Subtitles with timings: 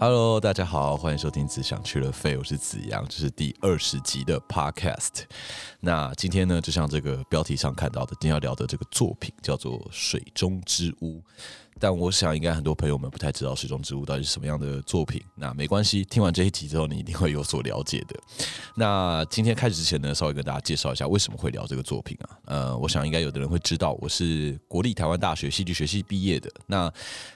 [0.00, 5.22] Hello，大家好，欢迎收听《只想去了飞》，我是子阳，这是第二十集的 Podcast。
[5.80, 11.18] 那今天呢，就像这个标题上看到的，今天要聊的这个作品叫做《水中之屋》。
[11.80, 15.22] 但我想，应该很多朋友们不太知道《水中之物》到底是什么样的作品。
[15.34, 18.18] 那没关系，听完这一集之后，你一定会有所了解的。
[18.74, 22.38] 那今天开始之前呢，稍微跟大家介绍一下为什么会聊这个作品啊？
[22.46, 26.50] 呃，我想应该有的人会知道，我是国立台湾大学戏剧学系毕业的。
[26.66, 26.92] 那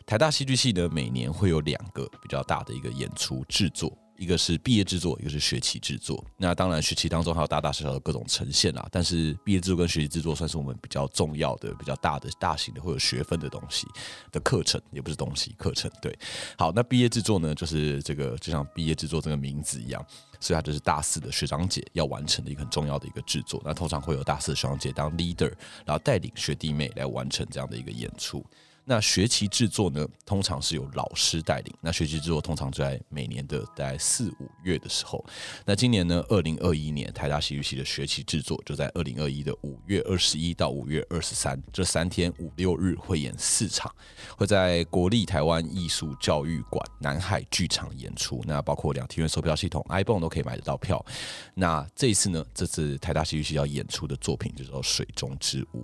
[0.07, 3.93] 台大戏剧系呢，每年会有两个比较大的一个演出制作。
[4.19, 6.23] 一个是毕业制作，一个是学期制作。
[6.37, 8.87] 那当然，学期当中还有大大小小的各种呈现啦。
[8.91, 13.87] 但是毕业制作跟学期制作算是我们比较重要的、比较大的、大型的会有学分的东西
[14.33, 15.89] 的课程，也不是东西课程。
[16.03, 16.19] 对，
[16.59, 20.05] 好，那毕业制作呢，就是这个就像毕业制作这个名字一样，
[20.41, 23.63] 所以它就是大四的学长姐要完成的一个很重要的一个制作。
[23.65, 25.53] 那通常会有大四的学长姐当 leader，
[25.87, 28.45] 然后带领学弟妹来完成这样的一个演出。
[28.89, 31.75] 那学期制作呢，通常是由老师带领。
[31.83, 35.23] 那学期制作通常在每年的大概四五月的时候。
[35.67, 43.95] 那今年呢，二零二一年台大戏剧系的学期制作就在二零二一的五月二十一到五月二十三这三天五六日会演四场，
[44.39, 48.43] 会在国立台湾艺术教育馆南海剧场演出。
[48.47, 51.05] 那包括两厅院售票系统 i b o n e 都可以买得到票。
[51.53, 55.83] 那这一次呢，这次台大戏剧系要演出的作品就叫《水中之舞》。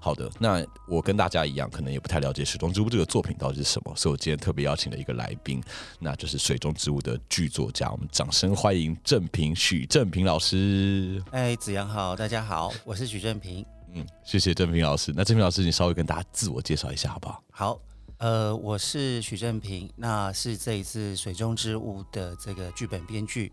[0.00, 5.60] 好的，那我跟大家一样，可能也不太了解《水中之物》这个作品到底是什么，所以我今天特别邀请了一个来宾，
[5.98, 11.22] 那就是《水中之物》的剧作家，我们掌声欢迎郑平许正平老师。
[11.32, 13.66] 哎，子阳好，大家好，我是许正平。
[13.92, 15.12] 嗯，谢谢郑平老师。
[15.16, 17.42] 那郑平老师，你稍微跟大家自我介绍一下好不好？
[17.50, 17.80] 好，
[18.18, 23.52] 呃，我是许正平，那是这一次《水中之物》的这个剧本编剧。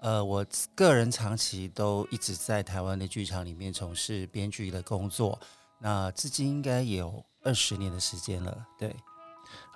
[0.00, 5.40] 呃，我个人长期都一直在台湾的剧场里面从事编剧的工作。
[5.80, 8.94] 那至今应该有二十年的时间了，对。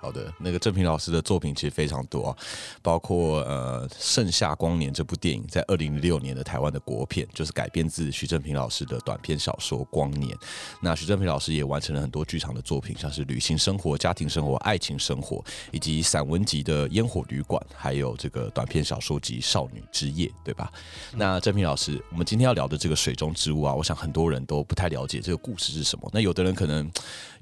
[0.01, 2.37] 好的，那个郑平老师的作品其实非常多啊，
[2.81, 10.33] 包括呃《盛夏光年》这部电影，在二零零六年的台湾的国片，就是改编自徐正平老师的短篇小说《光年》。
[10.81, 15.37] 那徐正平老师也完成了很多剧场的作品，像是《旅行生活》《家庭生活》《爱情生活》，
[15.73, 20.71] 以及散文集的《烟火旅馆》，还有这个短篇小说集《少女之夜》，对吧？
[21.13, 26.09] 那郑平老师，我们今天要聊的这个《水中之物》啊，我想很多人都不太了解这个故事是什么。
[26.13, 26.85] 那有的人可能，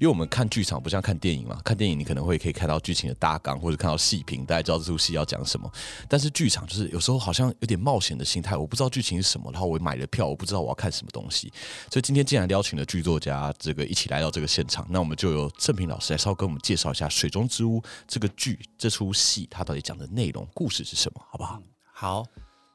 [0.00, 2.47] 为我们看剧场不像看电影嘛，看电影你可能会可以。
[2.48, 5.70] 可以看到剧情的大纲，或者看到戏评，大家知道这出戏要讲什么。
[6.08, 11.52] 但是剧场就是有时候好像有点冒险的心态，我不知道剧情是什么，然后我买了票，我不知道我要看什么东西。
[11.90, 21.62] 所以今天既然邀请了剧作家这个一起来到这个现场，那我们就由郑平老师来稍微跟我们介绍一下《水中之屋》这个剧这出戏它到底讲的内容、故事是什么，好不好？
[21.92, 22.22] 好，《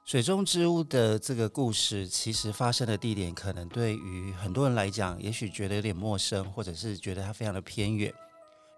[0.06, 8.14] 水中之屋》的这个故事其实发生的地点，可能对于很多人来讲，也许觉得有点陌生，或者是觉得它非常的偏远。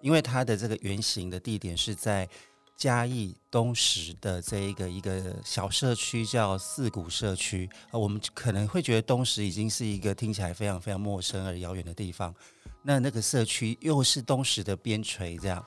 [0.01, 2.27] 因为它的这个原型的地点是在
[2.75, 7.69] 嘉义东石的这一个一个小社区，叫四谷社区。
[7.91, 12.35] 呃，我们可能会觉得东石已经是一个听起来非常非常陌生而遥远的地方。
[12.83, 15.65] 那那个社区又是东石的边陲，这样。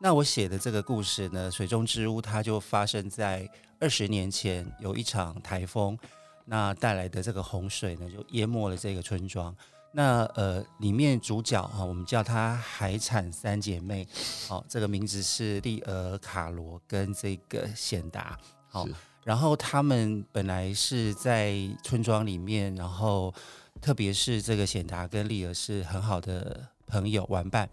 [0.00, 3.48] 那我写的这个故事呢，《水中之屋》，它就发生在
[3.80, 5.98] 二十年前，有一场台风，
[6.44, 9.54] 那带来的这个洪水呢，就淹没了这个村庄。
[9.90, 14.06] 那呃，里面主角哈，我们叫她海产三姐妹，
[14.46, 18.38] 好，这个名字是丽儿、卡罗跟这个显达，
[18.68, 18.86] 好，
[19.24, 23.34] 然后他们本来是在村庄里面，然后
[23.80, 27.68] 特别是这个显达跟丽儿是很好的朋友玩伴，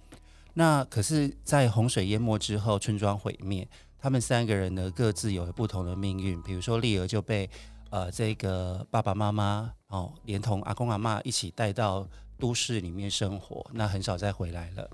[0.54, 3.68] 那可是，在洪水淹没之后，村庄毁灭，
[4.00, 7.50] 他们三个人呢各自有了不同的命运，比如说丽儿就被。
[7.96, 12.06] 呃，这个爸爸妈妈哦，连同阿公阿妈一起带到
[12.38, 14.90] 都市里面生活，那很少再回来了。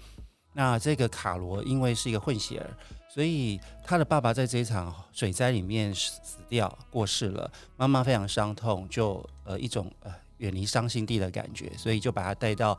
[0.53, 2.69] 那这个卡罗因为是一个混血儿，
[3.09, 12.77] 所以他的爸爸在这一场水灾里面死掉过世了，妈妈非常伤痛，就呃一种呃远离伤心地的感觉，所以就把他带到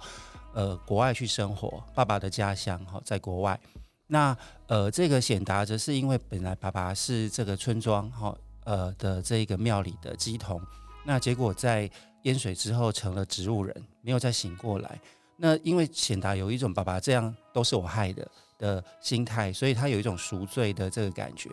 [0.55, 3.59] 呃国外去生活，爸爸的家乡哈在国外。
[4.06, 4.37] 那
[4.69, 8.32] 呃这个显达则是因为本来爸爸是这个村庄哈。
[8.64, 10.61] 呃的这个庙里的鸡童，
[11.05, 11.91] 那结果在
[12.23, 15.00] 淹水之后成了植物人，没有再醒过来。
[15.37, 21.50] 那因为显达有一种爸爸这样都是我害的的心态，所以他有一种赎罪的这个感觉。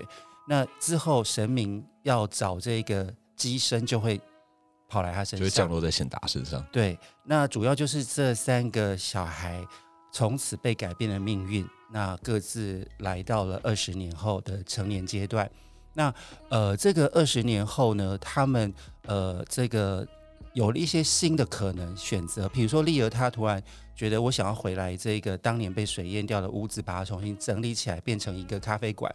[0.47, 4.19] 那之后神明要找这个鸡身，就会
[4.87, 6.63] 跑来他身上，就会降落在显达身上。
[6.71, 9.65] 对，那主要就是这三个小孩
[10.11, 15.49] 从此被改变了命运，那各自来到了二十年后的成年阶段。
[15.93, 16.13] 那
[16.49, 20.07] 呃，这个二十年后呢，他们呃，这个
[20.53, 23.61] 有了一些新的可能选择，比如说丽儿，她突然
[23.95, 29.13] 觉得我想要回来这个当年被水淹掉的屋子，把它重新整理起来，变成一个咖啡馆。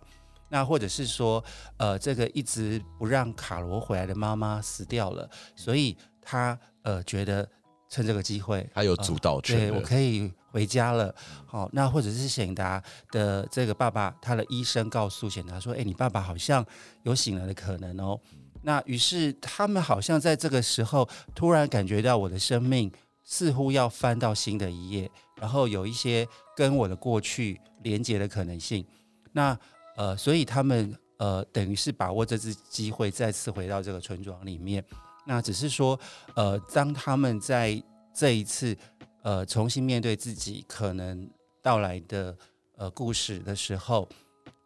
[0.51, 1.43] 那或者是说，
[1.79, 7.49] 呃，这个一直不让卡罗回来的妈妈死掉了，所以他呃觉得
[7.89, 11.13] 趁这个机会，他有主导权对我，可以回家了。
[11.45, 12.81] 好、那或者是显达
[13.11, 16.65] 的这个爸爸，他的医生告诉显达说：“哎，你爸爸好像
[17.03, 18.21] 有醒来的可能哦。”
[18.63, 22.91] 那于是他们好像在这个时候突然感觉到我的生命
[23.25, 25.11] 似乎要翻到新的一页，
[25.41, 28.87] 然后有一些跟我的过去连接的可能性。
[29.33, 29.59] 那
[29.97, 34.85] 呃，所以他们呃，等于是把握这次机会，再次回到这个村庄里面。
[35.27, 35.99] 那只是说，
[36.35, 37.83] 呃，当他们在
[38.15, 38.77] 这一次
[39.25, 41.29] 呃重新面对自己可能
[41.61, 42.37] 到来的
[42.77, 44.09] 呃故事的时候，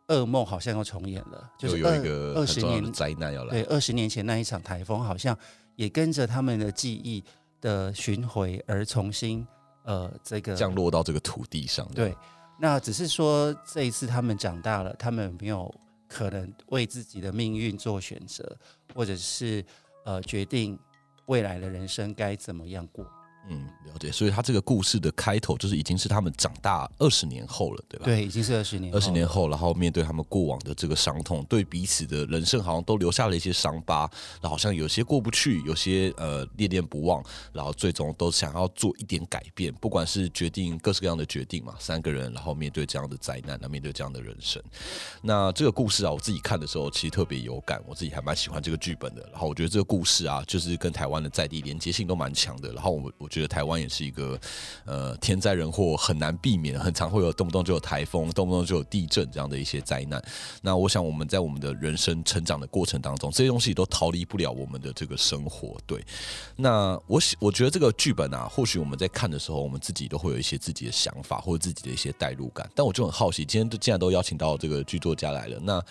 [0.08, 3.62] 噩梦好像又重演了，就就是有一二个二十年灾难要来对，。
[3.64, 5.36] 二十年前那一场台风，好像
[5.76, 7.22] 也跟着他们的记忆
[7.60, 9.46] 的巡回而重新
[9.84, 12.14] 呃这个降落到这个土地上，对，
[12.58, 15.72] 那只是说这一次他们长大了，他们没有
[16.08, 18.56] 可能为自己的命运做选择，
[18.94, 19.64] 或者是
[20.04, 20.76] 呃决定
[21.26, 23.06] 未来的人生该怎么样过。
[23.48, 24.10] 嗯，了解。
[24.10, 28.04] 所以他这个故事的开头就是已经是他们长大二十年后了，对吧？
[28.06, 29.28] 对，已经是二十年，二十年。
[29.28, 44.62] 后，然后面对他们过往的这个伤痛，对彼此的人生好像都留下了一些伤疤，然后好像有些过不去，有些呃恋恋不忘，然后最终都想要做一点改变，不管是决定各式各样的决定嘛，三个人，然后面对这样的灾难，那面对这样的人生，
[45.20, 49.28] 那这个故事啊，我自己看的时候其实特别有感，我自己还蛮喜欢这个剧本的。
[49.30, 52.72] 然后我觉得这个故事啊，就是跟台湾的在地连接性都蛮强的。
[52.72, 54.38] 然后我我觉得觉得台湾也是一个
[54.84, 60.22] 呃天灾人祸很难避免，很常会有动不动就有台风，动不动就有地震这样的一些灾难。
[60.62, 65.76] 那我想我们在我们的人生成长的过程当中，这些东西都逃离不了我们的这个生活。
[65.86, 66.04] 对，
[66.56, 72.68] 那我喜我觉得这个剧本啊，或许我们在看的时候，我们自己都会有一些自己的想法或者自己的一些代入感。
[72.74, 75.82] 但我就很好奇，今天都既然都邀请到这个剧作家来了，那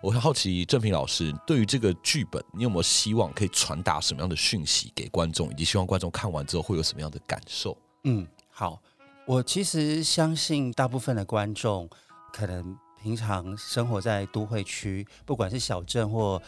[0.00, 7.76] 我很好奇郑平老师对于这个剧本，你有没有希望可以传达什么样的讯息给观众，以及希望观众看完之后会有什么样的感受？
[8.04, 8.80] 嗯，好，
[9.26, 11.88] 我其实相信大部分的观众
[12.32, 16.40] 可能平常生活在都会区，不管是小镇或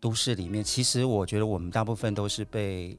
[0.00, 2.98] 都市里面，其实我觉得我们大部分都是被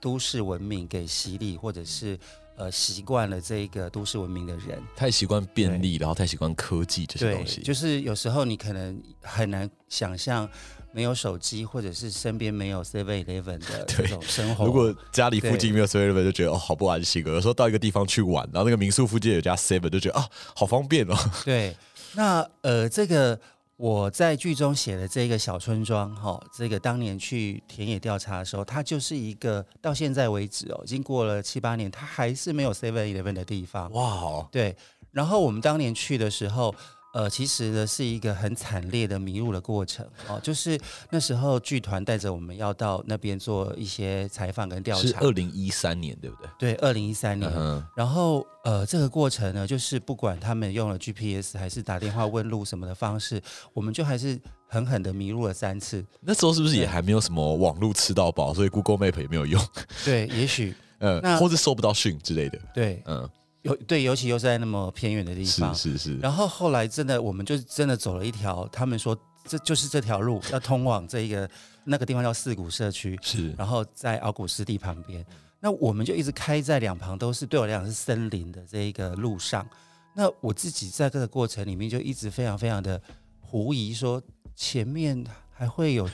[0.00, 2.18] 都市文明给洗礼，或者是
[2.56, 4.80] 呃习惯了这个都市文明的人。
[4.94, 10.48] 太习惯便利，然后太习惯科技这些东，西，就是有时候你可能很难想象
[10.94, 14.64] 没有手机，或者是身边没有 Seven Eleven 的 这对种生活。
[14.64, 17.32] 如果家里附近没有 Seven Eleven，就觉得哦好不安心哦。
[17.32, 21.16] 有时候到一个地方去玩，然后那个民宿附近有家 Seven，就觉得啊好方便哦。
[21.44, 21.76] 对，
[22.14, 23.36] 那呃，这个
[23.76, 33.90] 我在剧中写的这个小村庄，哈、这个当年去田野调查的时候，它就是一个到现在为止哦，已经过了七八年，它还是没有 Seven Eleven 的地方。
[33.90, 34.76] 哇哦，对，
[35.10, 36.72] 然后我们当年去的时候。
[37.14, 40.78] 呃，其实呢是一个很惨烈的迷路的过程哦，就是
[41.10, 45.06] 那时候剧团带着我们要到那边做一些采访跟调查。
[45.06, 46.74] 是二零一三年对不对？
[46.74, 47.50] 对，二零一三年。
[47.54, 53.40] 嗯，然后呃，这个过程呢，就是不管他们用了 GPS 还是打电话问路什么的方式，
[53.72, 56.04] 我们就还是狠狠的迷路了三次。
[56.20, 59.64] 那时候是不是也对还没有什么网络吃到饱，所以 Google Map 也没有用，
[60.04, 63.28] 对，也许 嗯，那或是收不到讯之类的，对嗯，
[63.64, 65.74] 有对，尤其又是在那么偏远的地方。
[65.74, 71.48] 是是，然后后来真的，我们就真的走了一条，他们说这就是这条路 要通往这一个
[71.82, 75.24] 那个地方叫四谷社区，是然后在奥古斯地旁边。
[75.60, 79.66] 那我们就一直开在两旁都是对我来讲是森林的这一个路上。
[80.14, 83.00] 那我自己在这个过程里面就一直非常非常的
[83.40, 84.22] 狐疑，说
[84.54, 86.08] 前面还会有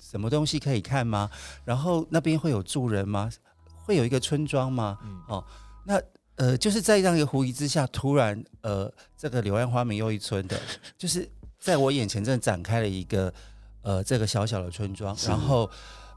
[0.00, 1.30] 什么东西可以看吗？
[1.64, 3.30] 然后那边会有住人吗？
[3.84, 4.98] 会有一个村庄吗？
[5.04, 5.44] 嗯哦，
[5.86, 6.02] 那
[6.38, 10.58] 呃，就是在这样一个狐疑之下，突然呃，这个柳暗花明又一村的，
[10.96, 11.28] 就是
[11.58, 13.32] 在我眼前真的展开了一个
[13.82, 15.68] 呃这个小小的村庄，然后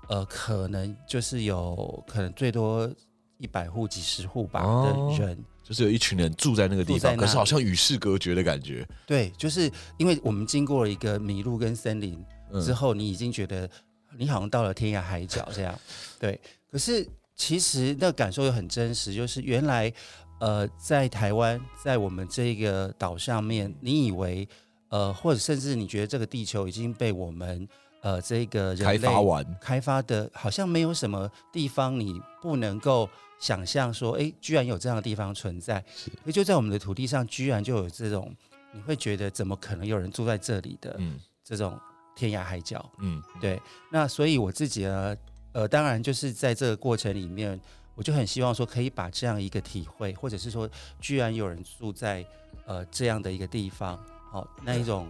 [0.08, 2.90] 呃，可能就是有可能最多
[3.38, 13.68] 一百户、几十户吧哦的人，就是有一群人住在那个地方，可是好像与世隔绝的感觉，对，就是因为我们经过了一个迷路跟森林嗯之后，你已经觉得
[14.18, 15.74] 你好像到了天涯海角这样，
[16.20, 16.40] 对。
[16.70, 17.06] 可是
[17.42, 19.92] 其实那感受又很真实，就是原来
[20.40, 24.48] 呃，在台湾，在我们这个岛上面，你以为
[24.90, 27.68] 呃，或者甚至你觉得这个地球已经被我们
[28.02, 36.12] 呃这个人开类发完，开发的，好像没有什么地方你不能够想象说，哎，居然有这样的地方存在，是。
[36.26, 38.32] 也就在我们的土地上，居然就有这种，
[38.72, 41.20] 你会觉得怎么可能有人住在这里的嗯。
[41.44, 41.76] 这种
[42.16, 42.88] 天涯海角？
[43.00, 43.60] 嗯，对，
[43.92, 45.18] 那所以我自己呢，
[45.54, 47.60] 呃，当然就是在这个过程里面，
[47.96, 52.26] 我就很希望说，可以把这样一个体会，或者是说，居然有人住在
[52.66, 53.98] 呃这样的一个地方，
[54.32, 55.08] 好、那一种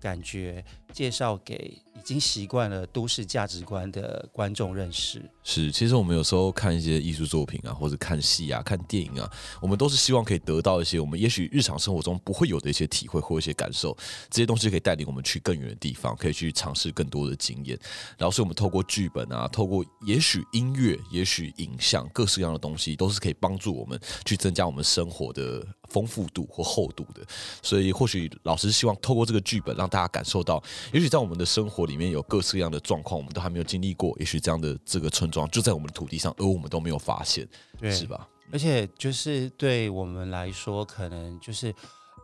[0.00, 5.22] 感觉介绍给已经习惯了都市价值观的观众认识。
[5.42, 9.30] 是，其实我们有时候看一些艺术作品啊，或者看戏啊、看电影啊，
[9.60, 13.96] 我们都是希望可以得到一些我们也许日常生活中不会有的一些体会或一些感受，
[14.30, 17.78] 这些东西可以带领我们去更远的地方，可以去尝试更多的经验。
[18.16, 27.22] 然后，所以我们透过剧本啊，透过也许音乐、也许影像，各式各样的东西，都是可以帮助我们去增加我们生活的丰富度或厚度的。
[27.62, 34.16] 所以，或许老师希望透过这个剧本，让大家感受到，也许在我们的生活里面有各式各样的状况，我们都还没有经历过。
[34.18, 37.46] 也许这样的这个村庄就在我们的土地上，而我们都没有发现，
[37.90, 38.28] 是吧？
[38.50, 41.74] 而且，就是对我们来说，可能就是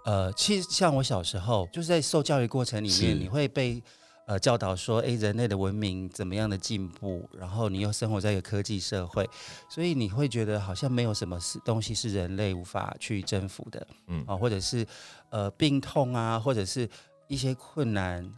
[0.04, 3.82] 呃，其实像我小时候，就是在受教育过程里面，你会被
[4.26, 9.28] 呃教导说，哎，人类的文明怎么样的进步，然后你又生活在一个科技社会，
[9.68, 14.87] 所以你会觉得好像没有什么是东西是人类无法去征服的，嗯啊，或者是
[15.30, 16.88] 呃病痛啊，或者是。
[17.26, 18.30] 一些困难，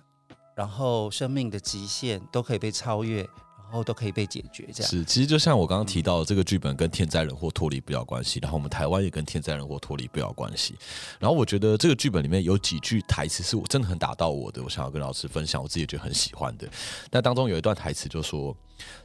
[0.56, 4.66] 然后生命的极限都可以被超越，然后都可以被解决。
[4.72, 10.74] 这样是，其实就像我刚刚提到，这个剧本跟天灾人祸脱离不了关系，然后我们台湾也跟天灾人祸脱离不了关系。
[11.20, 16.66] 然后我觉得这个剧本里面有几句台词是我真的很打到我的，我想要跟老师分享，我自己也觉得很喜欢的。
[17.10, 18.56] 那当中有一段台词就说。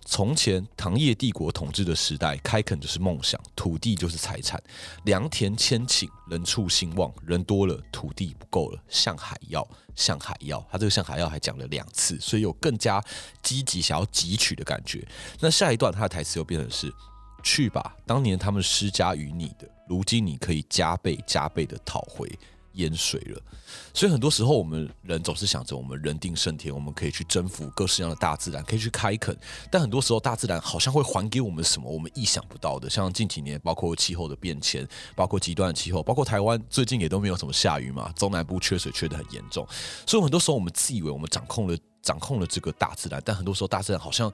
[0.06, 4.62] 从前唐叶帝国统治的时代，开垦就是梦想，土地就是财产，
[5.06, 10.60] 良田千顷，人畜兴旺，人多了，土地不够了，向海要，向海要。
[10.72, 13.04] 他这个向海要还讲了两次，所以有更加
[13.42, 15.08] 积极想要汲取的感觉。
[15.40, 16.94] 那下一段他的台词又变成是：
[17.44, 22.30] 去吧，当年他们施加于你的，如今你可以加倍加倍的讨回。
[22.74, 23.42] 淹水了，
[23.94, 29.38] 所以很多时候我们人总是想着我们人定胜天，我们可以去征服各式各样的大自然，可以去开垦。
[29.70, 39.68] 但很多时候大自然好像会还给我们什么我们意想不到的，像近几年包括气候的变迁，包括极端的气候，包括台湾最近也都没有什么下雨嘛，中南部缺水缺的很严重。
[40.06, 44.32] 所以很多时候我们自以为我们掌控了掌控了这个大自然，但很多时候大自然好像。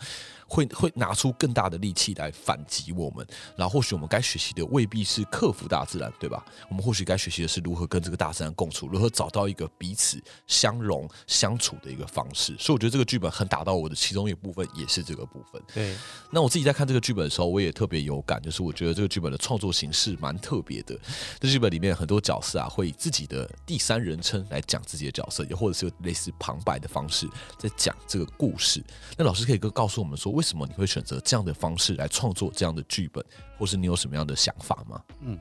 [0.50, 6.42] 会会拿出更大的力气来反击我们，然后或许我们该学习的未必是克服大自然，对吧？
[6.70, 12.56] 我们或许该学习的是如何跟这个大自然共处，如何找到一个彼此相融相处的一个方式。
[12.58, 15.62] 所以我觉得这个剧本很打到我的其中一部分，也是这个部分。
[15.74, 15.94] 对。
[16.32, 20.98] 那我自己在看这个剧本的时候，我也特别有感，就是我觉得这个剧本的创作形式蛮特别的。
[21.42, 28.84] 这剧本里面很多角色啊，会以自己的第三人称来讲自己的角色，也或者是类似旁白的方式在讲这个故事。
[29.18, 30.32] 那老师可以跟告诉我们说。
[30.32, 33.24] 为什么你会选择这样的方式来创作这样的剧本，
[33.58, 35.02] 或是你有什么样的想法吗？
[35.22, 35.40] 嗯，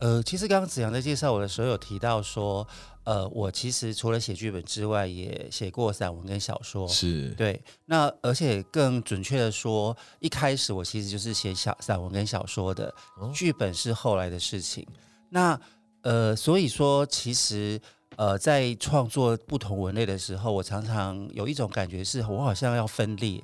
[0.00, 2.66] 呃，其实刚刚子阳在介绍我的时候有提到说，
[3.04, 6.86] 呃，我其实除了写剧本之外，也写过散文跟小说。
[6.86, 12.94] 是对，那而且更准确的说，一开始我其实就是写小散文跟小说的，
[13.32, 14.86] 剧本是后来的事情。
[15.30, 15.58] 那
[16.02, 17.80] 呃，所以说其实。
[18.18, 23.40] 呃，在创作不同文类的时候，我常常有一种感觉，是我好像要分裂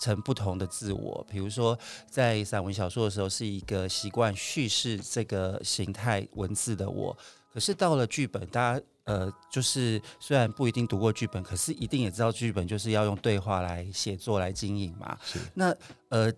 [0.00, 1.26] 成不同的自我。
[1.28, 1.76] 比如说，
[2.08, 7.12] 在散文小说的时候，是一个习惯叙事这个形态文字的我；
[7.52, 15.18] 可是到了剧本，大家呃，就是虽然不一定读过剧本，可是一定也知道剧本就是要用对话来写作来经营嘛。
[15.54, 15.74] 那
[16.10, 16.32] 呃。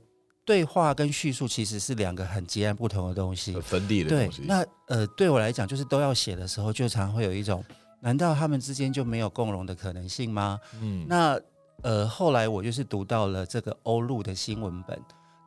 [0.46, 4.42] 对话跟叙述其实是两个很截然不同的东西，分立的东西。
[4.46, 7.64] 那呃，对我来讲，就是都要写的时候，就常会有一种，
[8.00, 10.60] 难道他们之间就没有共融的可能性吗？
[10.80, 11.38] 嗯，那
[11.82, 14.96] 呃，后来我就是读到了这个欧陆的新闻本，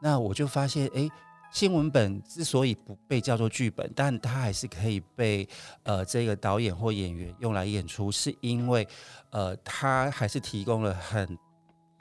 [0.01, 1.09] 那我就发现，哎，
[1.53, 5.47] 新闻本之所以不被叫做剧本，但它还是可以被
[5.83, 8.85] 呃这个导演或演员用来演出，是因为
[9.29, 11.37] 呃，它还是提供了很。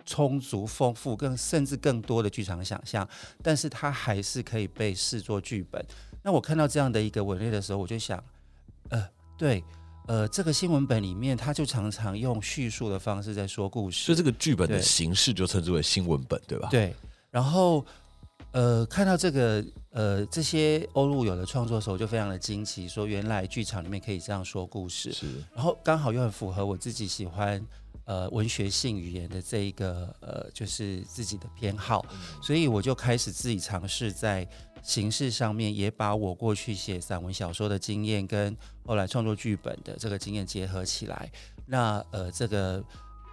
[0.09, 3.07] 充足、丰富，更甚至更多的剧场想象，
[3.43, 5.85] 但是它还是可以被视作剧本。
[6.23, 8.23] 那我看到这样的一个文类的时候，我就想，
[8.88, 9.62] 呃，对，
[10.07, 16.69] 呃，这个新闻本里面，他就常常用叙述的方式在说故事，所以这个剧本的形式就称之为新闻本，对吧？
[16.71, 16.95] 对。
[17.31, 17.85] 然后，
[18.53, 25.27] 呃，看到这个，呃，这些欧陆有的创作的时候，就非常的惊奇，说原来剧场里面可以这样说故事，是。
[25.55, 27.62] 然后刚好又很符合我自己喜欢。
[28.09, 32.03] 呃，文学性语言的这一个呃，就是自己的偏好，
[32.43, 34.49] 所以我就开始自己尝试在
[34.83, 41.31] 形式上面，也把我过去写散文小说的经验跟后来创作剧本的这个经验结合起来。
[41.67, 42.83] 那呃，这个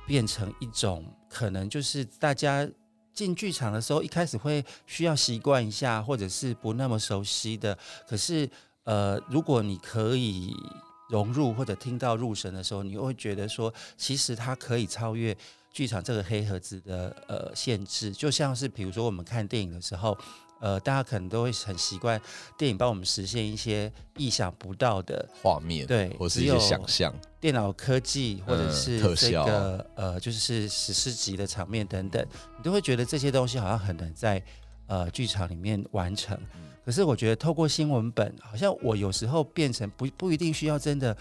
[0.06, 2.70] 变成一种可能就是大家
[3.14, 7.78] 进剧场的时候，一开始会需要习惯一下，或者是不那么熟悉的。
[8.06, 8.50] 可是
[8.84, 10.54] 呃，如果你可以。
[11.10, 15.36] 融入或者听到入神的时候，你会觉得说，其实它可以超越
[15.72, 18.12] 剧场这个黑盒子的呃限制。
[18.12, 20.18] 就像是比如说我们看电影的时候，
[20.60, 22.20] 呃，大家可能都会很习惯
[22.58, 32.26] 电影帮我们实现一些意想不到的画面，对或是想象，电脑科技，或者嗯是这个呃，就是史诗级的场面等等，
[32.58, 34.42] 你都会觉得这些东西好像很难在
[34.88, 36.40] 呃剧场里面完成。
[36.86, 41.18] 可是我觉得透过新闻本，好像我有时候变成不不一定需要真的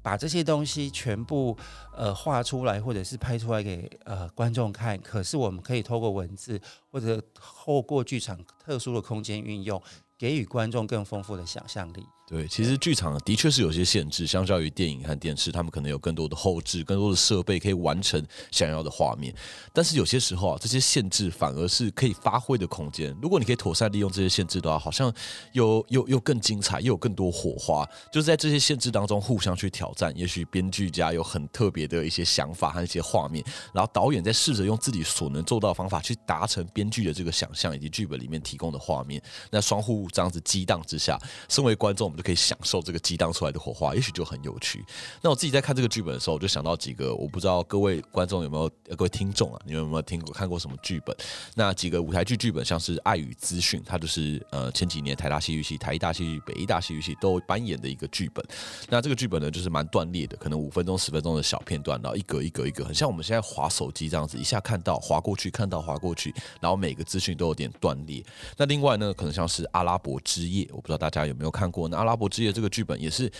[0.00, 1.56] 把这些东西全部
[1.96, 4.96] 呃画出来，或者是拍出来给呃观众看。
[5.00, 6.60] 可是我们可以透过文字
[6.90, 9.82] 或者透过剧场特殊的空间运用，
[10.16, 12.06] 给予观众更丰富的想象力。
[12.28, 19.34] 对，其实剧场的确是有些限制，相较于电影和电视，他们可能有更多的后置、更多的设备可以完成想要的画面。
[19.72, 23.16] 但是有些时候啊，这些限制反而是可以发挥的空间。
[23.22, 25.10] 如果你可以妥善利用这些限制的话，好像
[25.52, 27.88] 又又又更精彩，又有更多火花。
[28.12, 30.12] 就是在这些限制当中互相去挑战。
[30.14, 33.42] 也许编剧家有很特别的一些想法和一些画面，
[33.72, 39.22] 然后导演在试着用自己所能做到的方法去达成编剧的这个想象以及剧本里面提供的画面。
[39.50, 41.18] 那双互这样子激荡之下，
[41.48, 44.84] 身为观众，就可以享受这个激荡出来的火花，也许就很有趣。
[45.22, 51.16] 那我自己在看这个剧本的时候，我就想到几个，我不知道各位观众有没有，各位听众啊，你们有没有听过看过什么剧本？
[51.54, 58.44] 那几个舞台剧剧本，像是《爱与资讯》，它就是呃前几年台大戏剧系、台艺大戏剧、北艺大戏剧系都扮演的一个剧本。
[58.88, 68.24] 那这个剧本呢，就是蛮断裂的，可能五分钟、十分钟的小片段，然后一格一格一格，很像我们现在划手机这样子，一下看到划过去，看到划过去，然后每个资讯都有点断裂。
[68.56, 71.88] 那另外呢，可能像是《阿拉伯之夜》，我不知道大家有没有看过。
[71.88, 73.30] 那《阿拉伯之夜》这个剧本也是。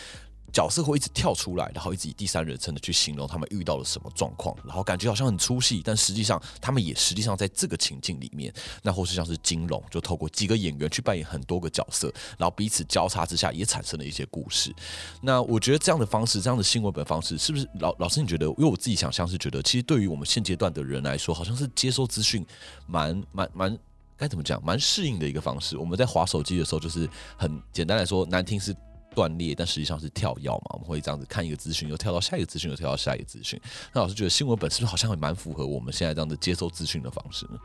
[0.51, 8.51] 角色会一直跳出来，然后一直以第三人称的去形容他们遇到了什么状况，然后感觉好像很出戏，但实际上他们也实际上在这个情境里面。
[8.83, 14.75] 那或是像是金融，就透过几个演员去扮演很多个角色，然后彼此交叉之下也产生了一些故事。
[15.21, 18.47] 那我觉得这样的方式，这样的新闻本方式，是不是老老师你觉得？
[18.47, 22.43] 因为我自己想象是觉得，其实对于我们现阶段的人来说，好像是接收资讯
[22.87, 23.79] 蛮蛮蛮。
[24.19, 24.63] 该怎么讲？
[24.65, 25.79] 蛮适应的一个方式。
[25.79, 28.75] 我们在划手机的时候，就是很简单来说，难听是
[29.15, 30.71] 断裂，但实际上是跳跃嘛。
[30.75, 33.59] 我们会这样子看一个资讯，又跳到下一个资讯，又跳到下一个资讯。
[33.93, 37.59] 那老师觉得新闻本是不是好像也蛮符合我们现在这样的接收资讯的方式呢？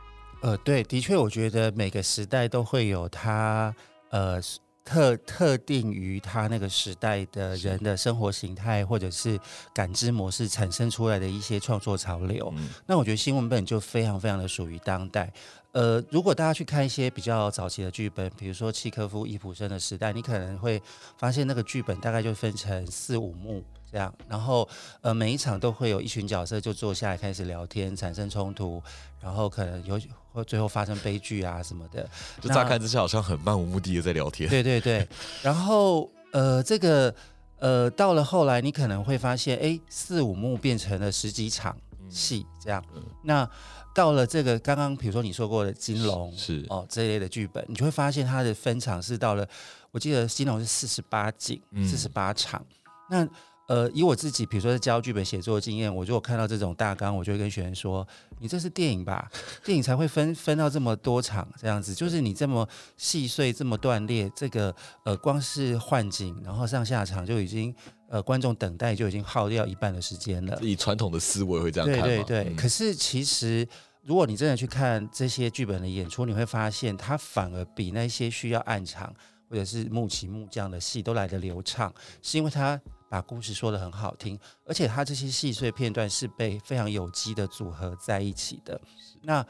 [0.43, 3.73] 呃，对，的确，我觉得每个时代都会有它
[4.09, 4.41] 呃
[4.83, 9.39] 特特定于它那个时代的人的生活形态或者是
[9.73, 12.53] 感知模式产生出来的一些创作潮流。
[12.57, 15.31] 嗯那我觉得新闻本就非常非常的属于当代。
[15.73, 20.81] 呃，如果大家去看一些比较早期的剧本，比如说契科夫、伊普生的时代，你可能会
[21.17, 24.67] 发现那个剧本大概就分成四五幕这样，然后
[25.01, 28.81] 呃每一场都会有一群角色就坐下来开始聊天，产生冲突，
[29.19, 29.99] 然后可能有
[30.31, 32.07] 或最后发生悲剧啊什么的。
[32.39, 34.47] 就乍看之下好像很漫无目的的在聊天。
[34.47, 35.07] 对对对，
[35.41, 37.13] 然后呃，这个
[37.57, 41.75] 呃，到了后来，你可能会发现，哎，四五幕变成了十几场
[42.13, 42.83] 戏这样。
[42.95, 43.49] 嗯那
[43.95, 49.47] 到了这个刚刚，比如说你说过的金龙是哦这一类的剧本，你就会发现它的分场是到了，
[49.91, 52.65] 我记得金龙是四十八景，嗯四十八场。
[53.09, 53.27] 那
[53.67, 58.05] 呃，以我自己，比如说在教剧本写作的经验，我如果看到这种大纲，我就会跟学员说
[58.39, 59.31] ：“你这是电影吧？
[59.63, 67.73] 电影才会分分到这么多场，这样子，就是你这么细碎、这么断裂，这个呃，光是换景，然后上下场就已经
[68.13, 70.59] 呃，观众等待就已经耗掉一半的时间了。
[70.61, 72.05] 以传统的思维会这样看吗？
[72.05, 73.67] 对对对，嗯可是其实。
[74.05, 79.15] 如果你真的去看这些剧本的演出，你会发现它反而比那些需要暗场
[79.49, 81.89] 或者是幕起幕降的戏都来得流畅，
[82.21, 82.77] 是因为它
[83.09, 88.77] 把故事说得很好听，而且它这些细碎片段是被非常有机的组合在一起的。
[89.21, 89.45] 那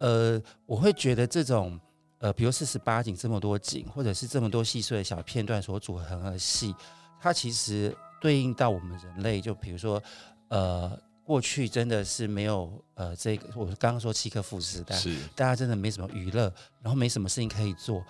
[0.00, 1.78] 呃，我会觉得这种
[2.20, 6.74] 呃，比如四十八景这么多景，或者是这么多细碎的小片段所组合成的戏，
[7.20, 10.02] 它其实对应到我们人类，就比如说
[10.48, 10.98] 呃。
[11.28, 16.50] 过去真的是没有呃，这个我刚刚说契诃夫时代，是大家真的没什么娱乐，
[16.80, 18.02] 然后没什么事情可以做，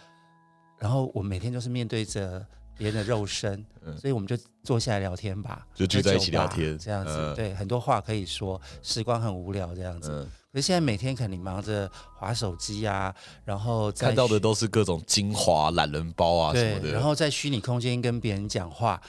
[0.79, 10.13] 然后我每天就是面对着别人的肉身，嗯所以我们就坐下来聊天吧，就聚在一起聊天这样子，嗯对，很多话可以说，时光很无聊这样子。
[10.13, 13.13] 嗯，可是现在每天肯定忙着划手机啊，
[13.45, 19.03] 然后看到的都是各种精华、懒人包啊什么，的，然后在虚拟空间跟别人讲话，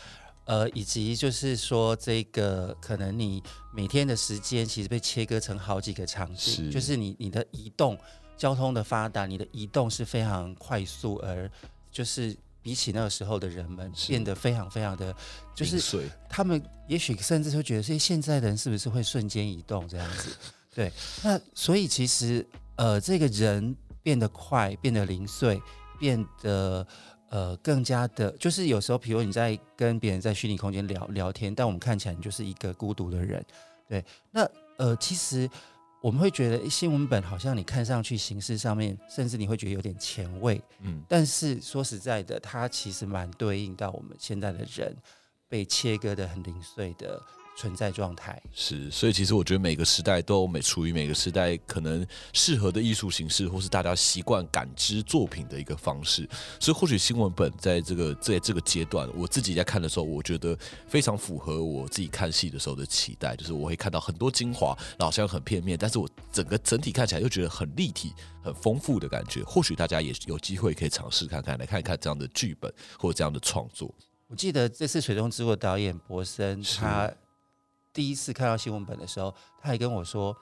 [0.49, 7.95] 呃，以及就是说这个可能你每天的时间其实被切割成好几个场景，是就是你你的移动
[8.35, 11.47] 交通的发达，你的移动是非常快速，而
[11.91, 15.15] 就是比起那个时候的人们变得非常非常的，
[15.53, 20.35] 就是他们也许甚至会觉得，所以现在的人是不是会瞬间移动这样子？
[20.73, 20.91] 对，
[21.23, 22.43] 那所以其实
[22.75, 25.61] 呃，这个人变得快，变得零碎，
[25.99, 26.87] 变得
[27.29, 33.43] 呃更加的，就是有时候，比如你在跟别人在虚拟空间聊聊天，但我们看起来你就是一个孤独的人。
[33.87, 35.49] 对，那呃，其实
[36.01, 44.95] 我们会觉得新闻本好像你看上去形式上面，甚至你会觉得有点前卫，嗯，但是说实在的，它其实蛮对应到我们现在的人
[45.47, 47.19] 被切割的很零碎的
[47.59, 48.41] 存在状态。
[48.53, 56.25] 是，所以其实我觉得每个时代都每处于每个时代可能适合的艺术形式，或是大家习惯感知作品的一个方式。
[56.57, 69.43] 所以或许新闻本在这个在这个阶段，我自己在看的时候，我觉得非常符合我自己看戏的时候的期待，就是我会看到很多精华，然后好像很片面，但是我整个整体看起来又觉得很立体、很丰富的感觉。
[69.43, 73.93] 或许大家也有机会可以尝试看看，来看一看这样的剧本或者这样的创作。
[74.27, 77.11] 我记得这次《水中之物》导演博森，他
[77.93, 80.35] 第一次看到新闻本的时候，他还跟我说：“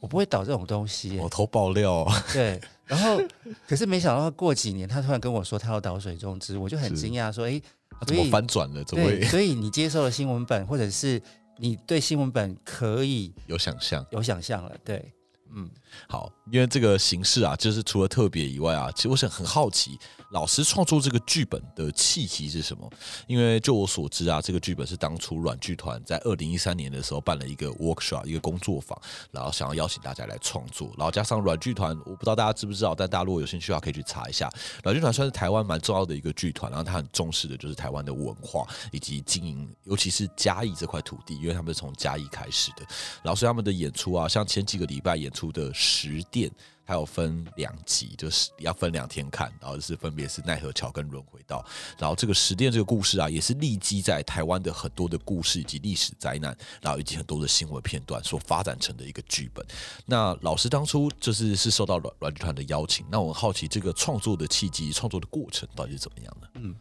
[0.00, 1.20] 我不会导这种东西耶。
[1.20, 3.20] 我投爆料啊， 对，然后
[3.68, 8.82] 可是没想到过几年，他突然跟我说他要导《水中之物》，我就很是惊讶，说：“诶，他怎么所以翻转了？
[8.84, 11.22] 怎么对，会所以你接受了新闻本，或者是
[11.58, 14.04] 你对新闻本可以有想象？
[14.10, 15.12] 有想象了，对，
[15.54, 15.70] 嗯，
[16.08, 19.98] 好，因为这个形式啊，就是除了特别以外啊，其实我是很好奇，
[20.30, 22.90] 老师创作这个剧本的契机是什么？
[23.26, 29.00] 因为就我所知啊，这个剧本是当初软剧团在二零一三年的时候办了一个 workshop，一个工作坊，
[29.30, 34.50] 然后想要邀请大家来创作，然后加上软剧团，我不知道大家知不知道，但大家如果有兴趣的话，可以去查一下。
[34.82, 42.86] 软剧团算是台湾蛮重要的一个剧团，然后他很重视的就是台湾的文化以及经营，尤其是嘉义这块土地，因为他们是从嘉义开始的。
[43.22, 46.48] 然后所以他们的演出啊，像前几个礼拜演出的十殿，
[46.84, 51.64] 还有分两集，就是要分两天看，然后是分别是奈何桥跟轮回道。
[51.98, 59.66] 然后这个十殿这个故事啊，也是立基在台湾的很多的故事以及历史灾难，然后以及很多的新闻片段所发展成的一个剧本。
[60.06, 66.50] 那老师当初就是是受到软软剧团的邀请，那我很好奇这个创作的契机、创作的过程到底是怎么样的？
[66.54, 66.74] 嗯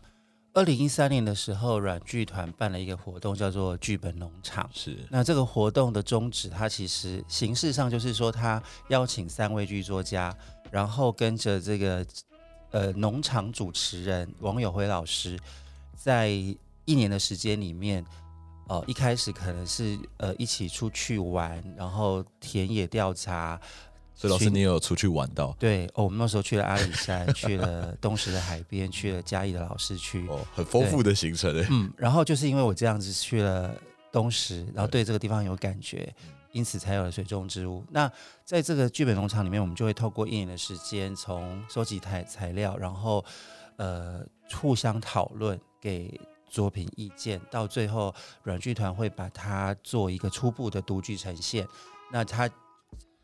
[0.53, 4.69] 二零一三年的时候，软剧团办了一个活动，叫做剧本农场。
[4.73, 10.35] 是那这个活动的宗旨，它其实形式上就是说，他邀请三位剧作家，
[10.69, 12.05] 然后跟着这个
[12.71, 15.39] 呃农场主持人王友辉老师，
[15.95, 18.05] 在一年的时间里面，
[18.67, 23.57] 呃，一开始可能是呃一起出去玩，然后田野调查。
[24.21, 30.27] 所以老师你有出去玩到对哦，我们那时候去了阿里山， 去了东石的海边，去了嘉义的老市区。
[30.27, 31.65] 哦，很丰富的行程诶。
[31.71, 33.75] 嗯，然后就是因为我这样子去了
[34.11, 36.13] 东石，然后对这个地方有感觉，
[36.51, 37.83] 因此才有了水中之屋。
[37.89, 38.11] 那
[38.45, 43.25] 在这个剧本农场里面，我们就会透过一年的时间，从收集材材料，然后
[43.77, 51.67] 呃互相讨论，给作品意见，到最后软剧团会把它做一个初步的独剧呈现。
[52.11, 52.49] 那它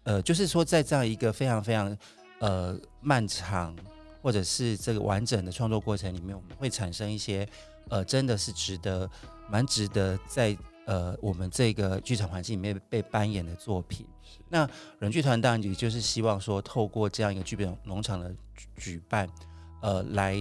[0.08, 1.98] 呃，就是说在这样一个非常非常
[2.40, 3.76] 呃漫长
[4.22, 7.46] 或者是这个完整的创作过程里面，我们会产生一些
[7.90, 9.10] 呃，真的是值得
[9.50, 14.08] 蛮值得在呃我们这个剧场环境里面被扮演的作品。
[14.48, 14.66] 那
[15.00, 19.28] 人剧团当然也就是希望说，透过这样一个剧本农场的举举办，
[19.82, 20.38] 呃，来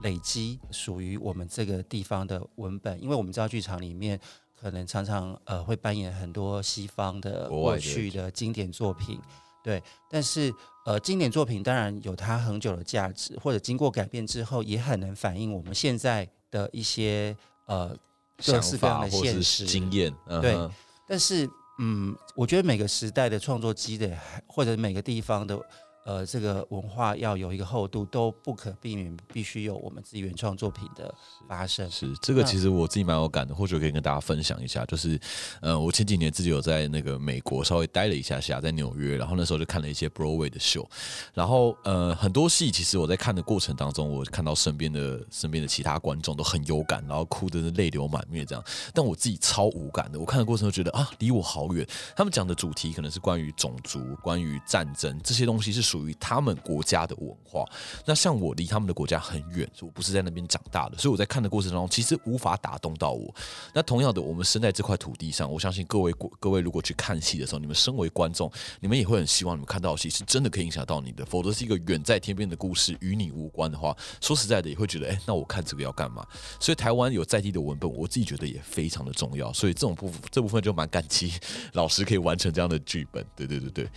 [0.00, 4.18] 累积属于我们这个地方的文本，因为我们知道剧场里面。
[4.60, 9.18] 可能常常呃会扮演很多西方的过去的经典作品，
[9.64, 10.52] 对，但是
[10.84, 17.34] 呃经典作品当然有它很久的价值，或者经过改变之后，也很能反映我们现在的一些
[17.66, 17.88] 呃
[18.36, 20.40] 各想式各样的现实经验，嗯。
[20.42, 20.70] 对
[21.06, 21.48] 但是，
[21.80, 25.58] 嗯，我觉得每个时代的创作积累，或者每个地方的
[26.04, 31.14] 呃这个文化要有一个厚度，都不可避免，必须有我们自己原创作品的
[31.48, 31.90] 发生。
[31.90, 34.84] 是这个，其实我自己蛮有感的，或者可以跟大家分享一下。
[34.86, 35.18] 就是，
[35.60, 40.88] 呃，我前几年自己有在那个美国稍微待了一下下，在纽约，然后那时候就看了一些 Broadway 的秀，
[41.34, 50.18] 然后呃，很多戏其实我在看的过程当中，我看到身边的身边的其他观众都很有感，然后哭的是泪流满面这样，但我自己超无感的。
[50.18, 51.86] 我看的过程都觉得啊，离我好远。
[52.16, 57.64] 他们讲的主题可能是关于种族、关于战争这些东西，是属于他们国家的文化。
[58.04, 63.34] 那像我离他们的国家很远，我不是在那边长大的，所以我在看的过程当中，其实无法打动到我。
[63.74, 68.50] 那同样的，我们生在这块土地上，我相信各位各位如果去看戏的时候，你们身为观众，
[68.80, 76.24] 你们也会很希望你们看到戏是真的可以影响到你的，否则是一个远在天边的故事，与你无关的话，说实在的，也会觉得，哎，那我看这个要干嘛？
[76.60, 79.52] 所以台湾有在地的文本，我自己觉得也非常的重要。
[79.52, 81.32] 所以这种部这部分就蛮感激
[81.72, 83.24] 老师可以完成这样的剧本。
[83.34, 83.88] 对对对对，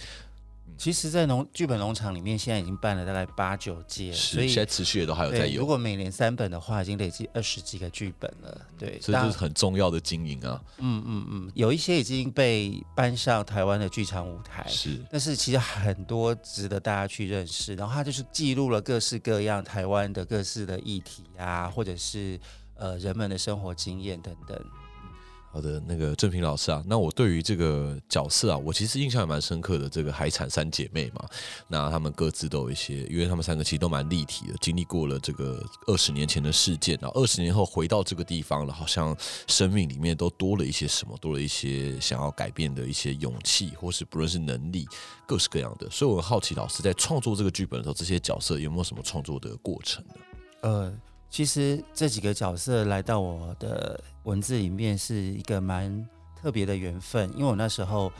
[0.77, 8.61] 其实，在农剧本农场里面，现在已经办了大概八九届，所以现在持续也都还有在对，如，果每年三本的话，已经累积二十几个剧本了。
[8.77, 10.61] 对，这当就是很重要的经营啊。
[10.79, 17.75] 嗯嗯嗯，有一些已经被搬上台湾的剧场舞台，是但是其实很多值得大家去认识。
[17.75, 22.39] 然后它就是记录了各式各样台湾的各式的议题啊，或者是
[22.75, 24.59] 呃人们的生活经验等等。
[25.53, 29.87] 好的，那个郑平老师啊，那我对于这个角色啊，我其实印象也蛮深刻的。
[29.87, 31.23] 这个海产三姐妹嘛，
[31.67, 44.87] 那她们各自都有一些，因为她们三个其实都蛮立体的，经历过了这个二十年前的事件，然后二十年后回到这个地方了，好像生命里面都多了一些什么，多了一些想要改变的一些勇气，或是不论是能力，
[45.27, 45.87] 各式各样的。
[45.91, 50.15] 所以我很好奇，老师在创作这个剧本的时候，这些角色有没有什么创作的过程呢？
[50.61, 50.93] 呃。
[51.33, 58.11] 其实这几个角色来到我的文字里面是一个蛮特别的缘分，因为我那时候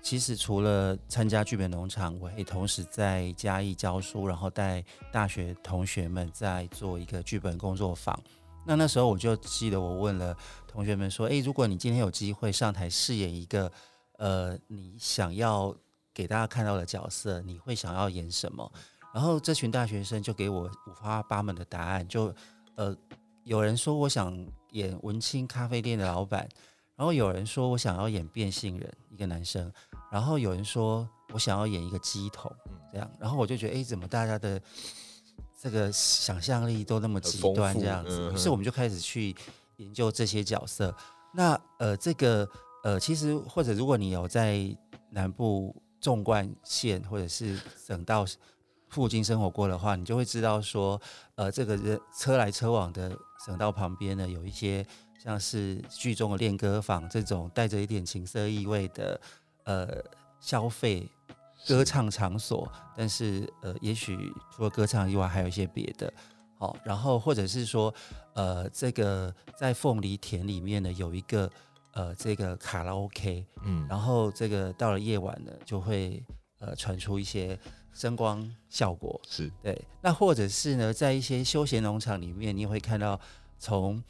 [0.00, 4.82] 其实除了参加剧本农场，我也同时在嘉义教书，然后带
[5.12, 8.18] 大学同学们在做一个剧本工作坊。
[8.64, 10.34] 那那时候我就记得我问了
[10.66, 13.70] 同学们说：“诶，如果你今天有机会上台饰演一个
[14.16, 15.76] 呃你想要
[16.14, 18.72] 给大家看到的角色，你会想要演什么？”
[19.12, 22.34] 然后这群大学生就给我五花八门的答案，就。
[22.76, 22.96] 呃，
[23.44, 24.34] 有人说我想
[24.70, 26.48] 演文青咖啡店的老板，
[26.96, 29.70] 然后有人说我想要演变性人，一个男生，
[30.10, 32.50] 然后有人说我想要演一个鸡桶，
[32.92, 34.60] 这样，然后我就觉得，哎，怎么大家的
[35.60, 38.32] 这个想象力都那么极端这样子？
[38.32, 39.34] 于是我们就开始去
[39.76, 40.94] 研究这些角色。
[41.34, 42.48] 那呃，这个
[42.84, 44.64] 呃，其实或者如果你有在
[45.10, 48.24] 南部纵贯线或者是省道。
[48.92, 51.00] 附近生活过的话，你就会知道说，
[51.36, 54.86] 呃，这个人车来车往的省道旁边呢，有一些
[55.18, 59.18] 像是剧中的练歌坊这种带着一点情色意味的
[59.64, 59.88] 呃
[60.40, 61.08] 消费
[61.66, 62.70] 歌唱场所。
[62.94, 66.12] 但是呃，也许除了歌唱以外，还有一些别的。
[66.58, 67.92] 好，然后或者是说，
[68.34, 71.50] 呃，这个在凤梨田里面呢，有一个
[71.92, 76.22] 呃这个卡拉 OK，嗯，然后这个到了夜晚呢，就会
[76.58, 77.58] 呃传出一些。
[77.94, 83.20] 声光效果是对，那或者是呢，在一些休闲农场里面，你会看到
[83.58, 84.02] 从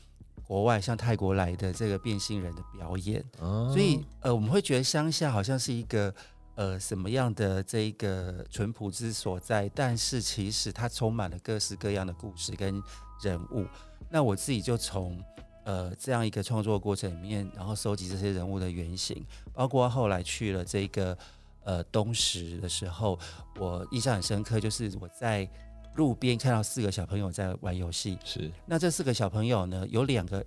[0.47, 6.15] 国外像泰国来的这个变性人的表演，所以呃，我们会觉得乡下好像是一个
[6.55, 12.83] 呃什么样的这一个淳朴之所在，但是其实它充满了各式各样的故事跟
[13.23, 13.67] 人物。
[14.11, 15.23] 那我自己就从
[15.65, 21.17] 呃这样一个创作过程里面，然后收集这些人物的原型，包括后来去了这个。
[21.65, 23.19] 呃，东石的时候，
[23.59, 25.49] 我印象很深刻，就是我在
[25.95, 28.19] 路边看到四个小朋友在玩游戏。
[28.25, 30.45] 是，那这四个小朋友呢，有两个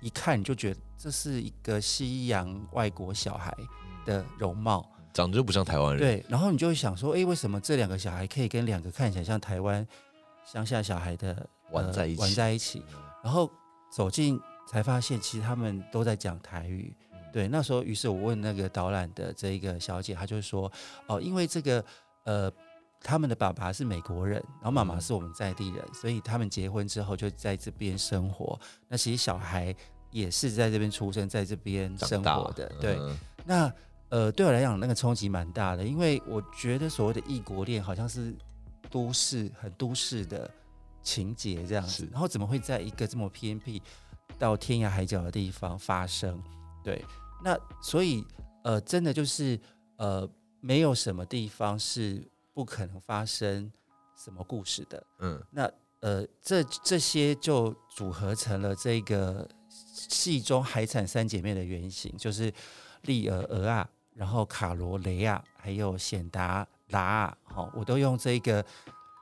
[0.00, 3.52] 一看就觉得这是一个西洋外国小孩
[4.04, 5.98] 的容貌，长得就不像台湾人。
[5.98, 9.84] 对，然后你就会想说，哎，为什么这两个小孩可以跟两个看起来像台湾
[10.44, 12.20] 乡下小孩的玩在一起？
[12.20, 12.82] 玩在一起，
[13.24, 13.50] 然后
[13.90, 16.94] 走近才发现，其实他们都在讲台语。
[17.34, 20.70] 对，那时候，于是我问那个导览的这一个小姐，她就说
[21.08, 21.84] ：“哦，因为这个，
[22.22, 22.52] 呃，
[23.00, 28.56] 他们的爸爸是美国人，然后妈妈是我们在地人，所以他们结婚之后就在这边生活。
[28.86, 29.74] 那其实小孩
[30.12, 32.72] 也是在这边出生，在这边生活的。
[32.80, 32.96] 对，
[33.44, 33.68] 那
[34.10, 38.32] 呃，对我来讲，那个冲击蛮大的，因为我觉得所谓的异国恋好像是
[38.88, 40.48] 都市很都市的
[41.02, 43.82] 情节这样子，然后怎么会在一个这么偏僻
[44.38, 46.40] 到天涯海角的地方发生？
[46.84, 47.04] 对。
[47.44, 48.24] 那所以，
[48.62, 49.60] 呃，真的就是，
[49.98, 50.26] 呃，
[50.60, 53.70] 没有什么地方是不可能发生
[54.16, 55.06] 什么故事的。
[55.18, 62.50] 嗯，那呃，这这些就组合成了这个戏中海产三姐妹的原型，就是
[63.02, 68.64] 丽儿鹅啊，然后卡罗雷亚，还有显达拉，好，我都用这个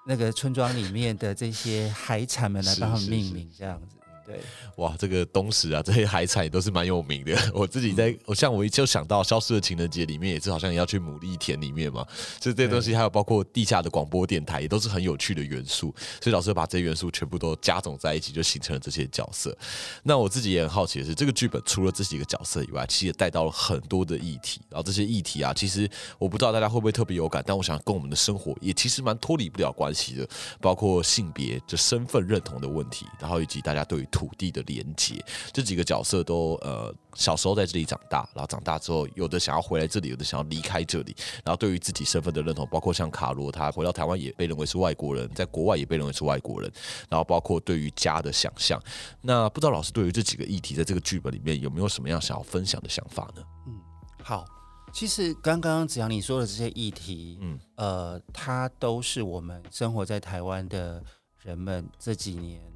[0.06, 3.96] 那个村庄里面的这些海产们来帮他们命名，这样子。
[4.32, 4.40] 对，
[4.76, 7.36] 哇，这个东石啊， 这些海产也都是蛮有名的。
[7.54, 12.06] 我自己在，我像我一就想到《消失的情人节》里面，也是好像要去牡蛎田里面嘛，
[12.40, 15.94] 所以这些东西还有包括地下的广播电台，也都是很有趣的元素。
[16.20, 19.56] 所以老师把这些元素全部都加总在一起，就形成了这些角色。
[20.02, 24.60] 那我自己也很好奇的是，这个剧本除了这几个角色以外，其实也带到了很多的议题。
[24.70, 30.28] 然后这些议题啊，其实我不知道大家会不会特别有感，但我想跟我们的生活也其实蛮脱离不了关系的，
[30.60, 35.20] 包括性别、这身份认同的问题，然后以及大家对于土地的连接，
[35.52, 41.16] 这几个角色都呃小时候在这里长大，然后长大之后有的想要回来这里，有的想要离开这里。
[41.44, 46.72] 然后对于自己身份的认同，包括像卡罗，他回到台湾也被认为是外国人，在国外也被认为是外国人。
[47.08, 48.80] 然后包括对于家的想象，
[49.22, 53.42] 那不知道老师对于这几个议题，在这个剧本里面有没有什么样想要分享的想法呢？
[53.66, 53.74] 嗯，
[54.22, 54.44] 好，
[54.92, 61.02] 其实刚刚子阳你说的这些议题，嗯呃，它都是我们生活在台湾的
[61.42, 62.71] 人们这几年。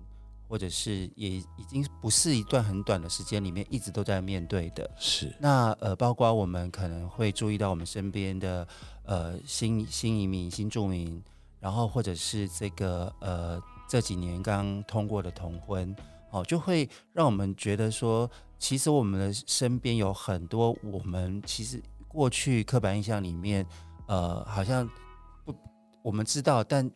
[0.48, 5.34] 或者是也已经不是一段很短的时间里面一直都在面对的，是。
[5.40, 8.66] 那呃，包括我们可能会注意到我们身边的
[9.04, 11.22] 呃新新移民、新住民，
[11.58, 15.94] 然后或者是这个呃这几年刚通过的同婚，
[16.30, 23.66] 哦，就会让我们觉得说，其实我们的身边有很多我们其实过去刻板印象里面，
[24.06, 24.88] 呃，好像
[25.44, 25.54] 不
[26.02, 26.88] 我们知道，但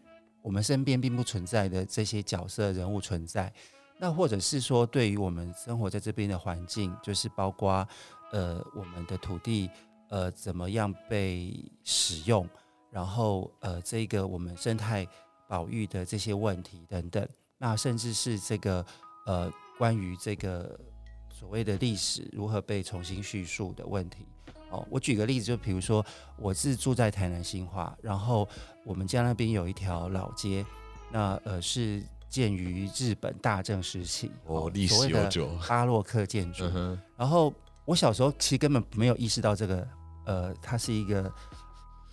[0.43, 3.53] 我们身边并不存在的这些角色人物存在。
[3.99, 7.87] 那或者是说，对于我们生活在这边的环境，就是包括
[8.33, 9.69] 呃我们的土地
[10.09, 12.49] 呃怎么样被使用，
[12.91, 15.07] 然后呃这个我们生态
[15.47, 18.85] 保育的这些问题等等，那甚至是这个
[19.27, 20.81] 呃关于这个
[21.29, 24.27] 所谓的历史如何被重新叙述的问题。
[24.71, 26.05] 哦，我举个例子，就比如说
[26.37, 28.49] 我是住在台南新化，然后
[28.85, 30.65] 我们家那边有一条老街，
[31.11, 32.03] 那呃是。
[32.31, 36.65] 建于日本大正时期，哦，历史悠久，巴洛克建筑。
[37.17, 37.53] 然后
[37.85, 39.89] 我小时候其实根本没有意识到这个，
[40.27, 41.29] 呃，它是一个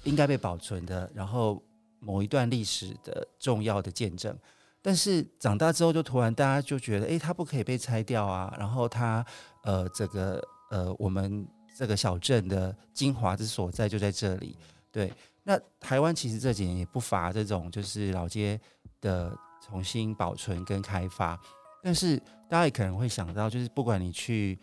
[0.06, 1.62] 应该被保存的，然后
[2.00, 4.36] 某一段历史的重要的见证。
[4.82, 8.52] 但是长大之后，就突然大家就觉得，哎，它不可以被拆掉啊。
[8.58, 9.24] 然后它，
[9.66, 10.42] 呃，这个，
[10.72, 14.58] 呃，我们这个小镇的精华之所在就在这里。
[14.92, 15.14] 对，
[15.44, 18.60] 那台湾其实这几年也不乏这种，就是老街
[19.02, 19.38] 的。
[19.60, 21.38] 重新保存跟开发，
[21.84, 22.16] 但是
[22.48, 24.58] 大家也可能会想到，就是不管你去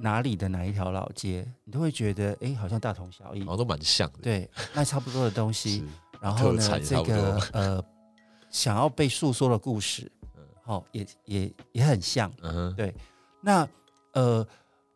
[0.00, 4.18] 哪里的哪一条老街，你都会觉得，哎，好像大同小异，好像都蛮像的。
[4.22, 5.84] 对，那差不多的东西。
[6.20, 7.84] 然后呢，这个呃，
[8.50, 10.10] 想要被诉说的故事，
[10.64, 12.32] 好，也也也很像。
[12.42, 12.92] 嗯对。
[13.40, 13.68] 那
[14.14, 14.44] 呃，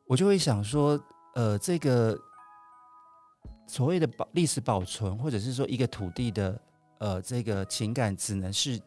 [0.07, 1.01] 我就会想说，
[1.38, 2.18] 呃，这个
[3.68, 6.61] 所谓的保历史保存，或者是说一个土地的
[6.98, 8.81] 呃这个情感，只能是。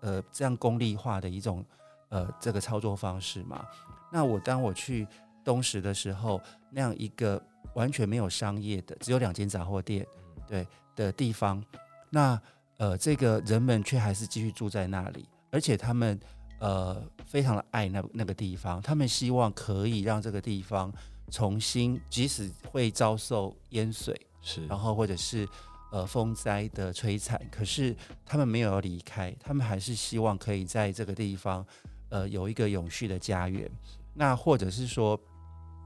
[0.00, 1.64] 呃，这样功利化的一种
[2.10, 3.64] 呃这个操作方式嘛。
[4.12, 5.08] 那我当我去
[5.42, 6.38] 东石的时候，
[6.70, 10.06] 那样一个完全没有商业的，只有两间杂货店，
[10.46, 11.64] 对的地方，
[12.10, 12.38] 那
[12.76, 16.20] 呃这个人们却还是继续住在那里，而且他们
[16.58, 20.92] 呃非常的爱那那个地方，他们希望可以让这个地方
[21.30, 25.48] 重新，即使会遭受淹水，是，然后或者是。
[25.92, 27.94] 呃，风灾的摧残，可是
[28.26, 31.64] 他们没有要离开，他们还是希望可以在这个地方，
[32.08, 33.70] 呃，有一个永续的家园。
[34.12, 35.16] 那或者是说，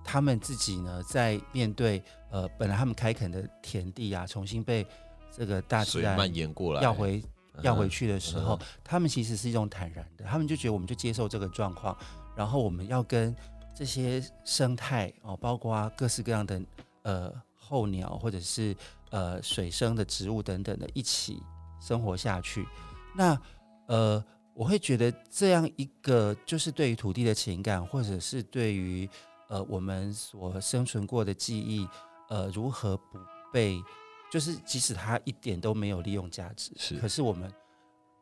[0.03, 4.87] 他们自己呢，在面对呃，本来他们开垦的田地啊，重新被
[5.31, 7.23] 这个大自然蔓延过来要回
[7.61, 11.95] 要回去的时候，他们其实是一种坦然的，他们就觉得我们就接受这个状况，
[12.35, 13.37] 然后我们要跟
[13.79, 16.61] 这些生态哦，包括各式各样的
[17.03, 18.75] 呃候鸟或者是。
[19.11, 21.43] 呃，水生的植物等等的，一起
[21.81, 22.69] 生活下去。
[23.17, 23.41] 那
[23.87, 29.09] 呃，我会觉得这样一个，就是对于土地的情感，或者是对于
[29.49, 31.89] 呃我们所生存过的记忆，
[32.29, 33.19] 呃，如何不
[33.51, 33.83] 被，
[34.31, 37.51] 就是即使它一点都没有利用价值，是，可是我们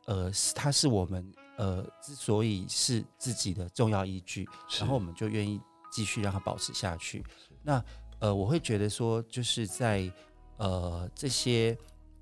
[0.04, 5.60] 呃，它是我们呃之所以是自己的重要依据，然后我们就愿意
[5.92, 7.24] 继续让它保持下去。
[7.62, 7.82] 那
[8.18, 10.10] 呃，我会觉得说，就是在。
[10.58, 11.76] 呃，这些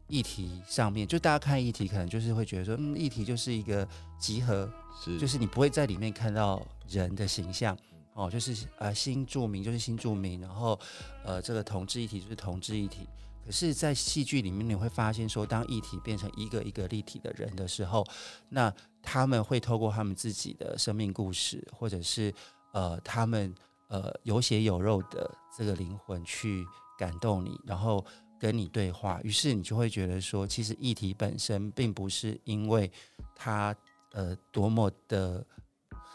[0.09, 4.68] 议题上面，就大家看议题，可能就是会觉得说，嗯，议题就是一个集合，
[5.01, 7.79] 是，就是你不会在里面看到人的形象，
[8.12, 10.77] 哦，就是呃新著名就是新著名，然后
[11.25, 13.07] 呃这个同志议题就是同志议题。
[13.45, 18.07] 可是，在戏剧里面，你会发现说，当议题变成一个一个立体的人的时候，
[18.49, 22.33] 那他们会透过他们自己的生命故事，或者是
[22.73, 23.55] 呃他们
[23.89, 26.65] 呃有血有肉的这个灵魂去
[26.99, 28.05] 感动你，然后。
[28.37, 32.91] 跟你对话，于是你就会觉得说，其实议题本身并不是因为
[33.35, 33.75] 它
[34.13, 35.43] 呃多么的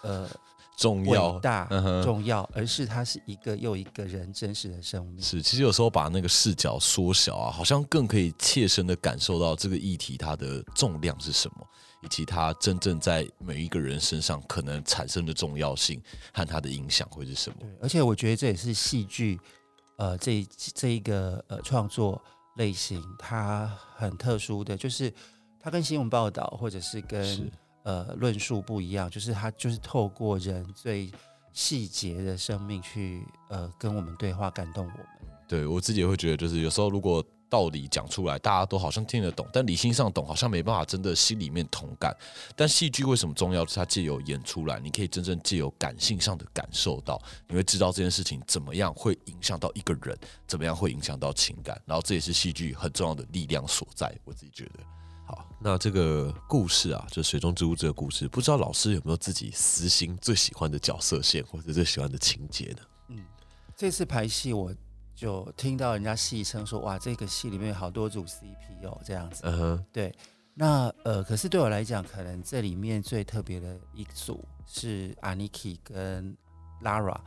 [0.03, 0.29] 呃
[0.79, 1.67] 重要大
[2.01, 5.21] 重要，而是它是一个又一个人真实的生命。
[5.21, 11.67] 是，其实有时候把那个视角缩小啊，好像更可以切身的感受到这个议题它的重量是什么，
[12.01, 16.01] 以及它真正在每一个人身上可能产生的重要性
[16.33, 17.57] 和它的影响会是什么。
[17.59, 19.37] 对，而且我觉得这也是戏剧。
[19.97, 22.23] 呃，这这一个呃创作
[22.55, 25.13] 类型，它很特殊的就是，
[25.59, 27.51] 它跟新闻报道或者是跟
[27.83, 31.11] 呃论述不一样，就是他就是透过人最
[31.53, 35.07] 细节的生命去呃跟我们对话，感动我们。
[35.47, 37.23] 对我自己也会觉得，就是有时候如果。
[37.51, 42.15] 道理讲出来，大家都好像听得懂，但理性上懂，好像没办法真的心里面同感。
[42.55, 43.65] 但戏剧为什么重要？
[43.65, 50.15] 是它借由演出来，你可以真正借由感性上的感受到，你会知道这件事情怎么样会影响到一个人，
[50.45, 51.75] 怎么样会影响到情感。
[51.87, 54.15] 然后这也是戏剧很重要的力量所在。
[54.25, 54.73] 我自己觉得，
[55.61, 62.79] 那这个故事啊，就水中之物这个故事，不知道老师有没有自己私心最喜欢的角色线，或者最喜欢的情节呢？
[63.09, 63.23] 嗯，
[63.75, 64.73] 这次排戏我。
[65.15, 69.41] 就听到人家戏称说，哇，这个戏里面有好多组 CP 哦，这样子。
[69.43, 69.85] 嗯哼。
[69.91, 70.15] 对，
[70.53, 76.33] 那呃，可是对我来讲，可能这里面最特别的一组是 Aniki 跟
[76.81, 77.19] Lara。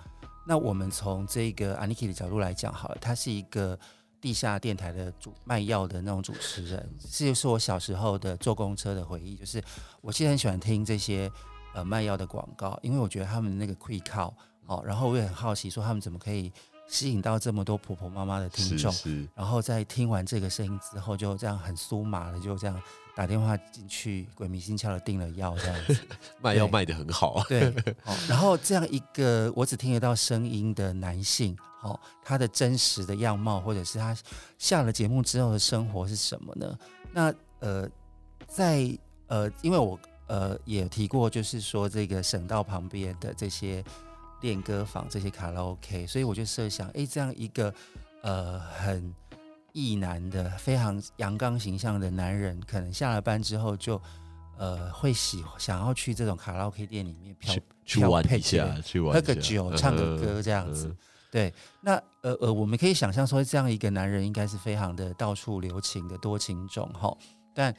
[0.46, 3.78] 那我们从这个 Aniki 的角度来讲，好了，他是一个
[4.22, 9.34] 地下电台的主卖药的那种主持人，这就是我小时候的坐公车的回忆。
[9.34, 9.60] 就是
[10.00, 11.28] 我其实很喜欢听这些
[11.74, 14.32] 呃卖药的广告，因为我觉得他们那个 quick call
[14.66, 16.52] 哦，然后我也很好奇说他们怎么可以
[16.88, 22.80] 吸引到这么多婆婆妈妈的听众，是然后在听完这个声音之后，就这样很酥麻的就这样
[23.14, 25.96] 打电话进去，鬼迷心窍的订了药这样子。
[26.42, 27.68] 卖药卖的很好，对，
[28.04, 34.16] 哦，然后这样一个我只听得到声音的男性，哦，他的真实的样貌，或者是他
[34.58, 36.78] 下了节目之后的生活是什么呢？
[37.12, 37.88] 那呃，
[38.46, 43.84] 在呃，因为我呃也提过，就是说这个省道旁边的这些
[44.42, 47.72] 练歌房、这些卡拉 OK，所以我就设想，哎，这样一个
[48.22, 49.14] 呃很
[49.72, 53.98] 意男的、非常阳刚形象的男人，可能下了班之后就。
[54.58, 60.94] 呃，会喜想要去这种卡拉 OK 店里面漂去去玩一下，去玩喝个酒、唱个歌这样子。
[61.32, 67.16] 对，那呃呃，我们可以想象说，这样一个男人应该是非常的到处留情的多情种哈。
[67.52, 67.74] 但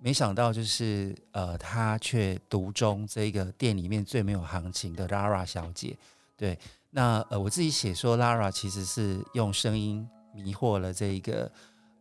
[0.00, 5.96] 没想到就是呃，他却独中这个店里面最没有行情的 Lara 小姐。
[6.36, 6.58] 对，
[6.90, 11.50] 那呃，我自己写说 Lara 其实是用声音迷惑了这一个。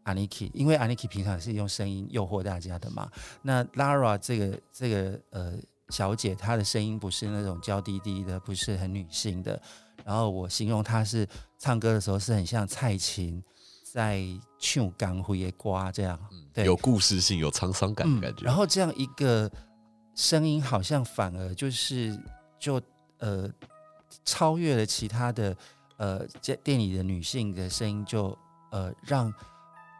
[0.06, 3.10] Aniki，因为 Aniki 平常是用声音诱惑大家的嘛。
[3.42, 5.54] 那 Lara 这个这个呃
[5.90, 9.60] 小姐，她的声音不是那种娇滴滴的，不是很女性的。
[10.04, 11.28] 然后我形容她是
[11.58, 13.44] 唱歌的时候是很像蔡琴
[13.96, 14.22] 在
[14.60, 16.20] 唱港胡也瓜这样，
[16.54, 18.44] 对，有故事性、有沧桑感的感觉。
[18.44, 19.50] 然后这样一个
[20.14, 22.20] 声音，好像反而就是
[22.60, 22.82] 就
[23.20, 23.50] 呃
[24.26, 25.58] 超越了其他的
[25.96, 28.38] 呃在店里的女性的声音，就
[28.72, 29.34] 呃让。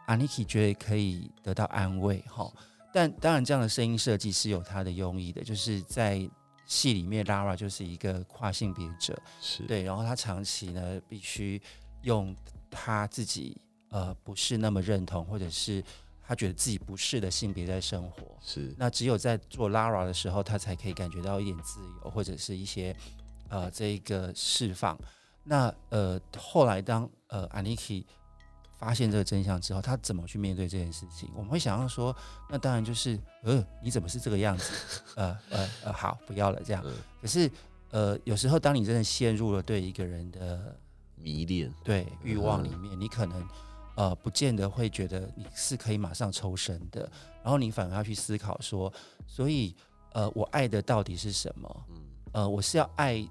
[0.08, 2.48] Aniki 觉得可以得到安慰，哈，
[2.94, 6.30] 但当然这样的声音设计是有它的用意的，就是在
[6.64, 11.60] 戏里面，Lara 就是一个跨性别者，是对，然后他长期呢必须
[12.02, 12.32] 用
[12.70, 13.60] 他自己
[13.90, 15.82] 呃不是那么认同，或者是
[16.26, 22.96] 他觉得自己不是的性别在生活，是那只有在做 Lara 的时候，他才可以感觉到一点自由，或者是一些
[23.48, 24.98] 呃这一个释放。
[25.44, 28.04] 那呃后来当呃 Aniki
[28.78, 31.30] 发现这个真相之后，他怎么去面对这件事情？
[31.34, 32.14] 我们会想要说，
[32.50, 34.72] 那当然就是，呃，你怎么是这个样子？
[35.14, 36.84] 呃呃呃，好，不要了这样。
[37.22, 37.50] 可是，
[37.90, 40.78] 呃，有时候当你真的陷入了对一个人的
[41.14, 43.48] 迷恋、对欲望里面，你可能
[43.96, 47.10] 呃，不见得会觉得你是可以马上抽身的。
[47.42, 48.92] 然后你反而要去思考说，
[49.26, 49.74] 所以，
[50.12, 51.84] 呃，我爱的到底是什么？
[52.32, 53.26] 呃，我是要爱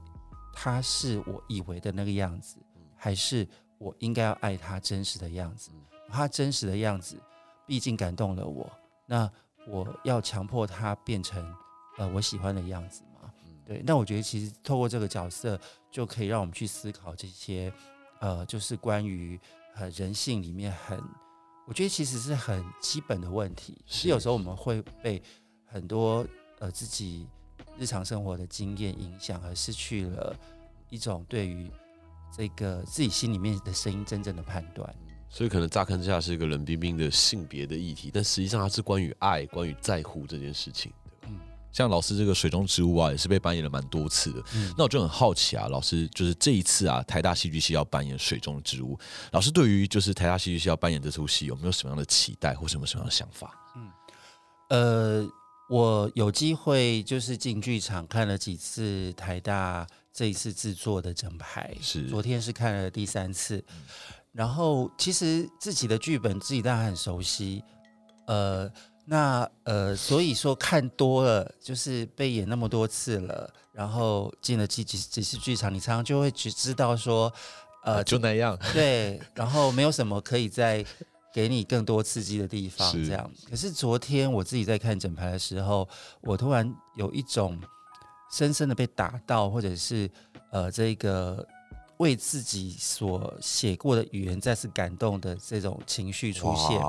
[0.54, 2.58] 他是我以为的那个样子，
[2.96, 3.48] 还是？
[3.78, 5.70] 我应该要爱他真实的样子，
[6.08, 7.20] 他真实的样子
[7.68, 8.72] 毕竟感动了我。
[9.06, 9.30] 那
[9.68, 11.46] 我要强迫他变成
[11.98, 13.30] 呃我喜欢的样子吗？
[13.66, 13.84] 对。
[13.86, 15.60] 那我觉得其实透过这个角色，
[15.92, 17.72] 就可以让我们去思考这些
[18.22, 19.38] 呃，就是关于
[19.76, 21.00] 呃人性里面很，
[21.68, 23.78] 我觉得其实是很基本的问题。
[23.86, 25.22] 是有时候我们会被
[25.66, 26.26] 很多
[26.60, 27.28] 呃自己
[27.78, 30.36] 日常生活的经验影响，而失去了
[30.90, 31.72] 一种对于。
[32.38, 34.94] 这个自己心里面的声音，真正的判断，
[35.30, 41.05] 所以可能乍看之下是一个冷冰冰的性别的议题，但实际上它是关于爱、关于在乎这件事情嗯，
[41.76, 44.42] 像老师这个水中植物啊，也是被扮演了蛮多次的。
[44.78, 48.98] 那我就很好奇啊，老师就是这一次啊，台大戏剧系要扮演水中植物，
[49.34, 53.54] 老师对于就是台大戏剧系要扮演这出戏，有没有什么样的期待或什么什么样的想法？
[53.76, 53.92] 嗯，
[54.70, 55.30] 呃，
[55.70, 59.86] 我有机会就是进剧场看了几次台大。
[60.18, 63.62] 这一次制作的整排是昨天是看了第三次，
[64.32, 67.62] 然后其实自己的剧本自己当然很熟悉，
[68.26, 68.72] 呃，
[69.06, 77.32] 那呃，所以说看多了就是被演那么多次了，然后进了几几几次剧场，你常常就会只知道说，
[77.84, 80.84] 呃，就那样，对，然后没有什么可以再
[81.34, 83.32] 给你更多刺激的地方，这样。
[83.50, 85.88] 可是昨天我自己在看整排的时候，
[86.22, 87.60] 我突然有一种。
[88.32, 90.10] 深深的被打到，或者是
[90.52, 91.48] 呃，这个
[91.98, 96.82] 为自己所写过的语言再次感动的这种情绪出现，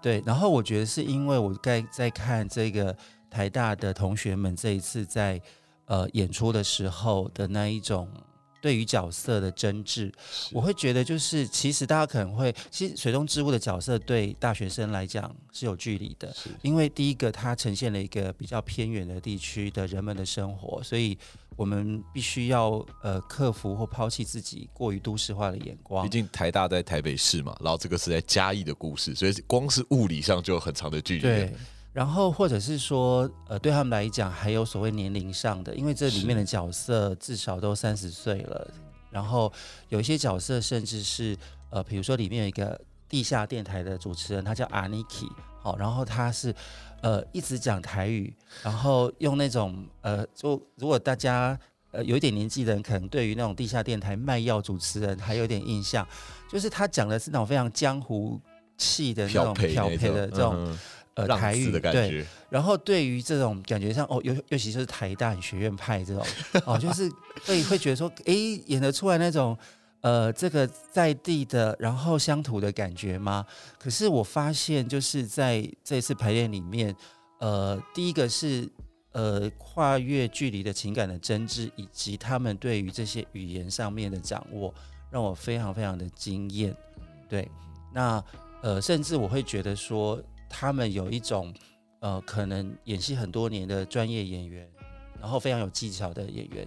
[0.00, 0.22] 对。
[0.26, 2.96] 然后我觉得是因为我在在看这个
[3.30, 5.40] 台大的同学们这一次在
[5.86, 8.08] 呃演出的时候的那一种。
[8.60, 10.12] 对于角色的真挚，
[10.52, 21.16] 我会觉得就是，其实大家可能会，其实水中之物的角色对大学生来讲是有距离的，因为第一个它呈现了一个比较偏远的地区的人们的生活，所以
[21.56, 26.04] 我们必须要呃克服或抛弃自己过于都市化的眼光。
[26.04, 31.20] 毕竟台大在台北市嘛，然后这个是在嘉义的故事，所以光是物理上就有很长的距离。
[31.20, 31.52] 对。
[31.92, 38.70] 然后或者是说，呃，对他们来讲，还有所谓年龄上的，因为这里面的角色至少都三十岁了，
[39.10, 39.52] 然后
[39.88, 41.36] 有一些角色甚至是，
[41.70, 45.26] 呃，比如说里面有一个地下电台的主持人，他叫阿尼基，
[45.60, 46.54] 好，然后他是，
[47.00, 48.32] 呃，一直讲台语，
[48.62, 51.58] 然后用那种，呃，就如果大家，
[51.90, 56.06] 呃，有一点年纪的人，可能对于那种地下电台卖药主持人还有点印象，
[56.48, 58.40] 就是他讲的是那种非常江湖
[58.76, 60.78] 气的那种漂配的这种。
[61.18, 66.24] 呃，台语的感觉，然后对于这种感觉上，哦，尤尤其是台大学院派这种，
[66.64, 67.10] 哦，就是
[67.44, 68.32] 会会觉得说，哎，
[68.66, 69.58] 演得出来那种，
[70.00, 73.44] 呃，这个在地的，然后乡土的感觉吗？
[73.80, 76.94] 可是我发现，就是在这次排练里面，
[77.40, 78.70] 呃，第一个是
[79.10, 84.72] 呃跨越距离的情感的真挚，以及他们对于这些语言上面的掌握，
[85.10, 86.72] 让我非常非常的惊艳。
[87.28, 87.50] 对，
[87.92, 88.22] 那
[88.62, 90.22] 呃，甚至我会觉得说。
[90.48, 91.52] 他们有一种，
[92.00, 94.68] 呃，可能演戏很多年的专业演员，
[95.20, 96.66] 然后非常有技巧的演员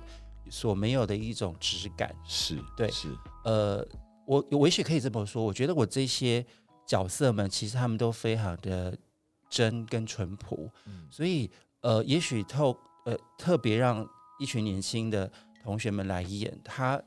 [0.49, 3.07] 所没有的一种质感，是对，是，
[3.43, 3.85] 呃，
[4.25, 6.45] 我我也许可以这么说，我觉得我这些
[6.85, 8.97] 角色们其实他们都非常的
[9.49, 10.69] 真跟淳朴，
[11.09, 11.49] 所以
[11.81, 14.07] 呃，也许透呃特别让
[14.39, 15.31] 一群年轻的
[15.63, 17.01] 同学们来演他。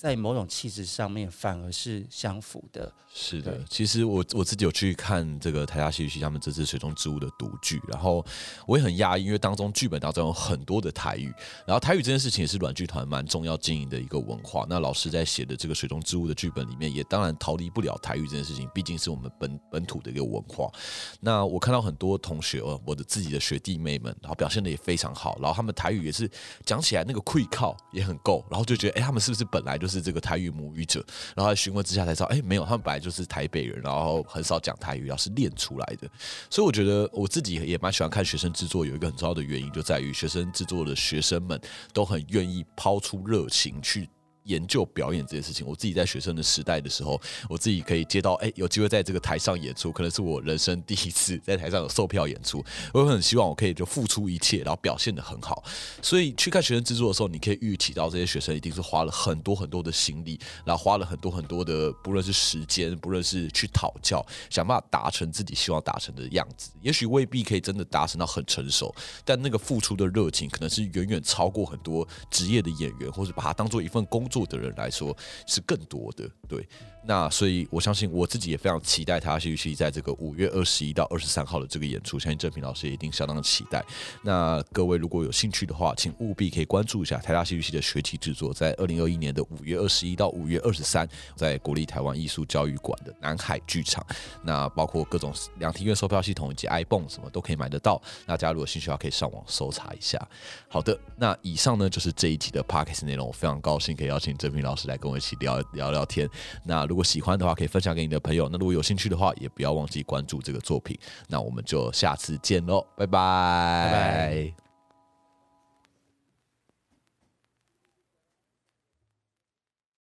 [0.00, 2.92] 在某种气质上面反而是相符的。
[3.12, 8.24] 是的，其实我我自己有去看这个台下戏剧系他们这次《水中之物》的独剧，然后
[8.64, 11.34] 我也很压抑，因为当中剧本当中有很多的台语，
[11.66, 14.64] 然后台语这件事情也是软剧团蛮重要经营的一个文化。
[14.68, 20.70] 那老师在写的这个《水中之物》的剧本里面，也当然逃离不了台语这件事情，毕竟是我们本本土的一个文化。
[21.18, 26.30] 那我看到很多同学，我的自己的学弟妹们，然后表现的也非常好，然后他们台语也是
[26.64, 29.87] 讲起来那个会靠也很够，然后就觉得，哎，他们是不是本来就。
[29.88, 36.08] 是这个台语母语者，然后在询问之下才知道，哎，没有，他们本来就是台北人，然后很少讲台语，然后是练出来的。
[36.50, 41.60] 所以我觉得我自己也蛮喜欢看学生制作，有一个很重要的原因就在于学生制作的学生们
[41.92, 44.08] 都很愿意抛出热情去。
[44.48, 55.62] 研究表演这件事情，我自己在学生的时代的时候，我自己可以接到，哎，有机会在这个台上演出，可能是我人生第一次在台上有售票演出，我很希望我可以就付出一切，然后表现的很好。
[56.02, 66.70] 所以去看学生制作的时候，你可以预期到这些学生一定是花了很多很多的心力，然后花了很多很多的，不论是时间，不论是去讨教，想办法达成自己希望达成的样子。
[66.80, 68.94] 也许未必可以真的达成到很成熟，
[69.26, 74.37] 但那个付出的热情，可能是远远超过很多职业的演员，或者把它当做一份工作。
[74.46, 75.16] 的人来说
[75.46, 76.66] 是更多的，对。
[77.04, 83.82] 那所以，我相信我自己也非常期待他戏剧系在这个五月二十一到二十三号的这个演出，相信郑平老师也一定相当的期待。
[84.22, 94.04] 那各位如果有兴趣的话，请务必可以关注一下台大戏剧系的学期制作，在二零二一年的五月二十一到五月二十三，在国立台湾艺术教育馆的南海剧场。
[94.42, 98.02] 那包括各种两厅院售票系统以及 iPhone 什么都可以买得到。
[98.26, 100.20] 那大家如果有兴趣的话，可以上网搜查一下。
[100.68, 103.26] 好的，那以上呢就是这一集的 Podcast 内容。
[103.26, 106.28] 我非常高兴可以邀请郑平老师来跟我一起聊聊聊天。
[106.64, 108.48] 那如果喜欢的话，可以分享给你的朋友。
[108.48, 110.98] 那如果有兴趣的话，也不要忘记关注这个作品。
[111.28, 114.67] 那我们就下次见喽，拜拜。